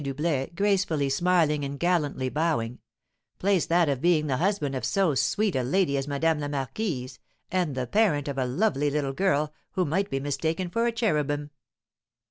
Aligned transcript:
Doublet, 0.03 0.55
gracefully 0.55 1.09
smiling, 1.09 1.63
and 1.63 1.79
gallantly 1.79 2.27
bowing, 2.27 2.79
"place 3.37 3.67
that 3.67 3.87
of 3.87 4.01
being 4.01 4.25
the 4.25 4.37
husband 4.37 4.73
of 4.73 4.83
so 4.83 5.13
sweet 5.13 5.55
a 5.55 5.61
lady 5.61 5.95
as 5.95 6.07
Madame 6.07 6.39
la 6.39 6.47
Marquise, 6.47 7.19
and 7.51 7.75
the 7.75 7.85
parent 7.85 8.27
of 8.27 8.39
a 8.39 8.45
lovely 8.47 8.89
little 8.89 9.13
girl, 9.13 9.53
who 9.73 9.85
might 9.85 10.09
be 10.09 10.19
mistaken 10.19 10.71
for 10.71 10.87
a 10.87 10.91
cherubim." 10.91 11.51